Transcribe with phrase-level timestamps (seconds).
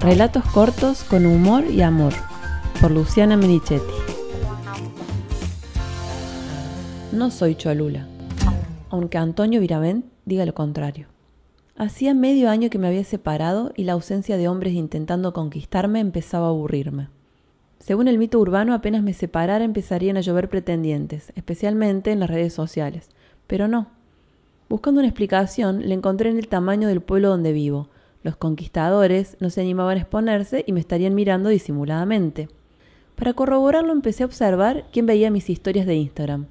[0.00, 2.14] Relatos cortos con humor y amor,
[2.80, 3.92] por Luciana Menichetti.
[7.12, 8.06] No soy Cholula,
[8.88, 11.06] aunque Antonio Viravent diga lo contrario.
[11.76, 16.46] Hacía medio año que me había separado y la ausencia de hombres intentando conquistarme empezaba
[16.46, 17.08] a aburrirme.
[17.78, 22.54] Según el mito urbano, apenas me separara empezarían a llover pretendientes, especialmente en las redes
[22.54, 23.10] sociales.
[23.46, 23.88] Pero no.
[24.70, 27.90] Buscando una explicación, le encontré en el tamaño del pueblo donde vivo,
[28.22, 32.48] los conquistadores no se animaban a exponerse y me estarían mirando disimuladamente.
[33.14, 36.46] Para corroborarlo empecé a observar quién veía mis historias de Instagram.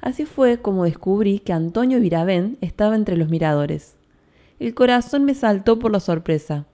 [0.00, 3.96] Así fue como descubrí que Antonio Viravent estaba entre los miradores.
[4.58, 6.66] El corazón me saltó por la sorpresa.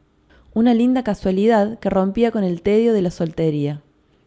[0.54, 3.82] Una linda casualidad que rompía con el tedio de la soltería.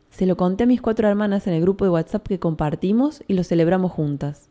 [0.10, 3.34] Se lo conté a mis cuatro hermanas en el grupo de WhatsApp que compartimos y
[3.34, 4.49] lo celebramos juntas.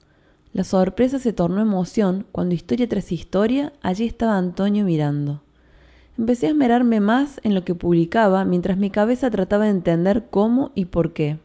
[0.58, 5.40] La sorpresa se tornó emoción cuando historia tras historia allí estaba Antonio mirando.
[6.18, 10.72] Empecé a esmerarme más en lo que publicaba mientras mi cabeza trataba de entender cómo
[10.74, 11.38] y por qué.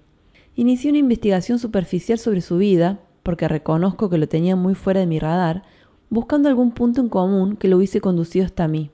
[0.55, 5.05] Inicié una investigación superficial sobre su vida, porque reconozco que lo tenía muy fuera de
[5.05, 5.61] mi radar,
[6.09, 8.89] buscando algún punto en común que lo hubiese conducido hasta mí.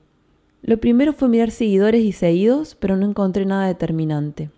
[0.60, 4.50] Lo primero fue mirar seguidores y seguidos, pero no encontré nada determinante.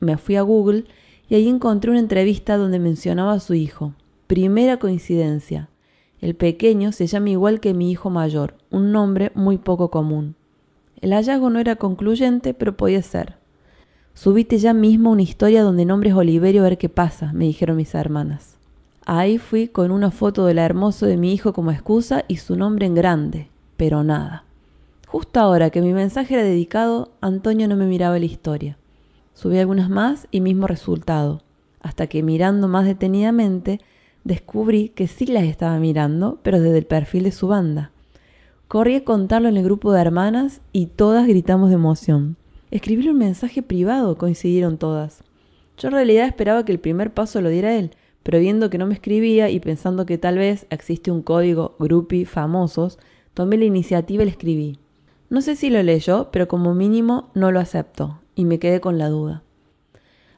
[0.00, 0.86] Me fui a Google
[1.28, 3.94] y ahí encontré una entrevista donde mencionaba a su hijo.
[4.26, 5.68] Primera coincidencia.
[6.22, 10.34] El pequeño se llama igual que mi hijo mayor, un nombre muy poco común.
[11.02, 13.34] El hallazgo no era concluyente, pero podía ser.
[14.14, 17.94] Subite ya mismo una historia donde nombres Oliverio a ver qué pasa, me dijeron mis
[17.94, 18.56] hermanas.
[19.04, 22.86] Ahí fui con una foto del hermoso de mi hijo como excusa y su nombre
[22.86, 24.44] en grande, pero nada.
[25.06, 28.78] Justo ahora que mi mensaje era dedicado, Antonio no me miraba la historia.
[29.34, 31.42] Subí algunas más y mismo resultado,
[31.82, 33.80] hasta que mirando más detenidamente
[34.24, 37.92] descubrí que sí las estaba mirando, pero desde el perfil de su banda.
[38.68, 42.36] Corrí a contarlo en el grupo de hermanas y todas gritamos de emoción.
[42.70, 45.22] Escribirle un mensaje privado, coincidieron todas.
[45.78, 47.92] Yo en realidad esperaba que el primer paso lo diera él,
[48.24, 52.24] pero viendo que no me escribía y pensando que tal vez existe un código grupi
[52.24, 52.98] famosos,
[53.34, 54.78] tomé la iniciativa y le escribí.
[55.30, 58.98] No sé si lo leyó, pero como mínimo no lo aceptó, y me quedé con
[58.98, 59.43] la duda.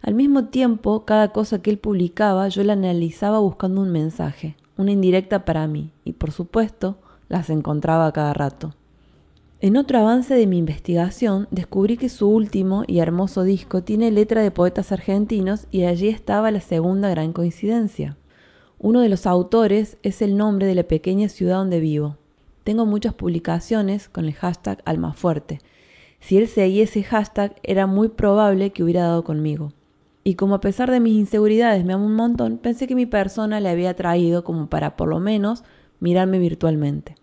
[0.07, 4.93] Al mismo tiempo, cada cosa que él publicaba yo la analizaba buscando un mensaje, una
[4.93, 8.77] indirecta para mí, y por supuesto las encontraba a cada rato.
[9.61, 14.43] En otro avance de mi investigación, descubrí que su último y hermoso disco tiene letra
[14.43, 18.17] de poetas argentinos y allí estaba la segunda gran coincidencia.
[18.79, 22.17] Uno de los autores es el nombre de la pequeña ciudad donde vivo.
[22.63, 25.59] Tengo muchas publicaciones con el hashtag Almafuerte.
[26.21, 29.73] Si él seguía ese hashtag, era muy probable que hubiera dado conmigo.
[30.27, 33.61] Y como a pesar de mis inseguridades me amo un montón, pensé que mi persona
[33.61, 35.63] le había traído como para por lo menos
[36.01, 37.15] mirarme virtualmente.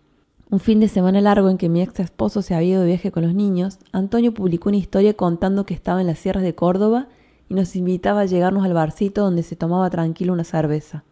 [0.48, 3.12] Un fin de semana largo en que mi ex esposo se había ido de viaje
[3.12, 7.08] con los niños, Antonio publicó una historia contando que estaba en las sierras de Córdoba
[7.50, 11.04] y nos invitaba a llegarnos al barcito donde se tomaba tranquilo una cerveza.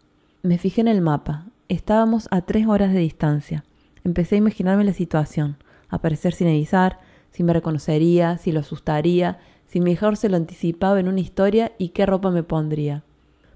[0.42, 1.44] Me fijé en el mapa.
[1.68, 3.64] Estábamos a tres horas de distancia.
[4.02, 5.58] Empecé a imaginarme la situación,
[5.90, 7.00] aparecer sin avisar,
[7.32, 9.40] si me reconocería, si lo asustaría,
[9.72, 13.04] si mejor se lo anticipaba en una historia y qué ropa me pondría.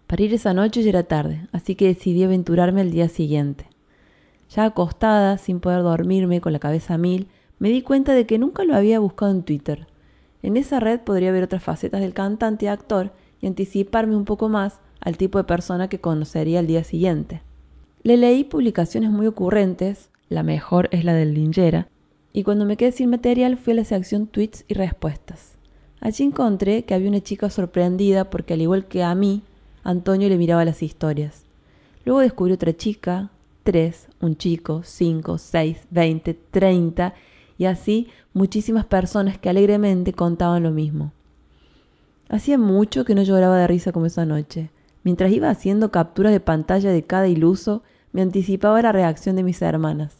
[0.06, 3.66] Para ir esa noche ya era tarde, así que decidí aventurarme al día siguiente.
[4.48, 7.28] Ya acostada, sin poder dormirme, con la cabeza mil,
[7.58, 9.88] me di cuenta de que nunca lo había buscado en Twitter.
[10.42, 13.12] En esa red podría ver otras facetas del cantante y actor
[13.42, 17.42] y anticiparme un poco más al tipo de persona que conocería al día siguiente.
[18.04, 21.88] Le leí publicaciones muy ocurrentes, la mejor es la del Lingera,
[22.32, 25.55] y cuando me quedé sin material fui a la sección tweets y respuestas.
[26.00, 29.42] Allí encontré que había una chica sorprendida porque al igual que a mí,
[29.82, 31.44] Antonio le miraba las historias.
[32.04, 33.30] Luego descubrí otra chica,
[33.64, 37.14] tres, un chico, cinco, seis, veinte, treinta,
[37.58, 41.12] y así muchísimas personas que alegremente contaban lo mismo.
[42.28, 44.70] Hacía mucho que no lloraba de risa como esa noche.
[45.04, 47.82] Mientras iba haciendo capturas de pantalla de cada iluso,
[48.12, 50.16] me anticipaba la reacción de mis hermanas.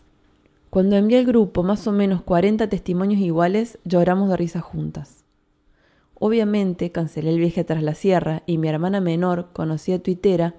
[0.70, 5.16] Cuando envié al grupo más o menos cuarenta testimonios iguales, lloramos de risa juntas.
[6.19, 10.55] Obviamente cancelé el viaje tras la sierra y mi hermana menor, conocida tuitera,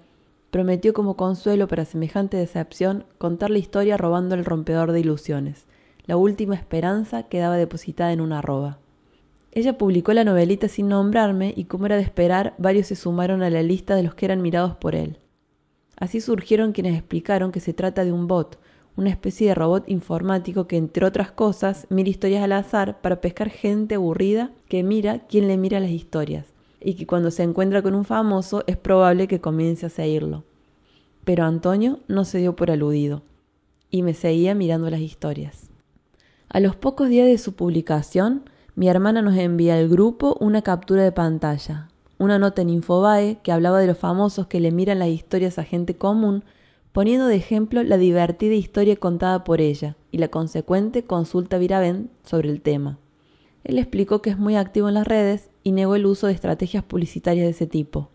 [0.52, 5.66] prometió como consuelo para semejante decepción contar la historia robando el rompedor de ilusiones,
[6.06, 8.78] la última esperanza quedaba depositada en una arroba.
[9.52, 13.50] Ella publicó la novelita sin nombrarme y como era de esperar, varios se sumaron a
[13.50, 15.18] la lista de los que eran mirados por él.
[16.00, 18.60] Así surgieron quienes explicaron que se trata de un bot,
[18.98, 23.50] una especie de robot informático que, entre otras cosas, mira historias al azar para pescar
[23.50, 26.48] gente aburrida que mira quién le mira las historias,
[26.82, 30.44] y que cuando se encuentra con un famoso es probable que comience a seguirlo.
[31.24, 33.22] Pero Antonio no se dio por aludido,
[33.92, 35.70] y me seguía mirando las historias.
[36.50, 38.44] A los pocos días de su publicación,
[38.78, 41.88] Mi hermana nos envía al grupo una captura de pantalla,
[42.20, 45.64] una nota en Infobae que hablaba de los famosos que le miran las historias a
[45.64, 46.44] gente común,
[46.98, 52.10] poniendo de ejemplo la divertida historia contada por ella y la consecuente consulta a Viravent
[52.24, 52.98] sobre el tema.
[53.64, 56.84] Él explicó que es muy activo en las redes y negó el uso de estrategias
[56.84, 58.10] publicitarias de ese tipo.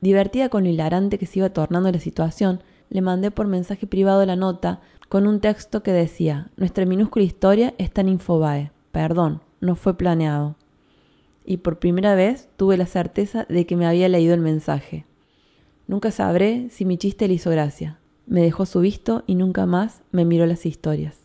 [0.00, 4.24] Divertida con lo hilarante que se iba tornando la situación, le mandé por mensaje privado
[4.24, 8.70] la nota con un texto que decía, nuestra minúscula historia está en Infobae.
[8.92, 10.54] Perdón, no fue planeado
[11.44, 15.06] y por primera vez tuve la certeza de que me había leído el mensaje.
[15.88, 17.98] Nunca sabré si mi chiste le hizo gracia.
[18.26, 21.21] Me dejó su visto y nunca más me miró las historias.